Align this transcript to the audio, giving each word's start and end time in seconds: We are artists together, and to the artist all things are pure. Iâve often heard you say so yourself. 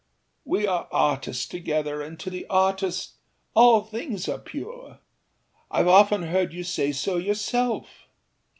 We 0.45 0.65
are 0.65 0.87
artists 0.91 1.45
together, 1.45 2.01
and 2.01 2.19
to 2.21 2.31
the 2.31 2.47
artist 2.49 3.17
all 3.53 3.81
things 3.81 4.27
are 4.27 4.39
pure. 4.39 4.97
Iâve 5.71 5.85
often 5.85 6.23
heard 6.23 6.53
you 6.53 6.63
say 6.63 6.91
so 6.91 7.17
yourself. 7.17 8.07